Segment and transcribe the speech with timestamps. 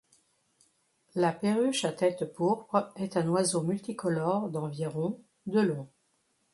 [1.13, 5.87] La Perruche à tête pourpre est un oiseau multicolore d'environ de long.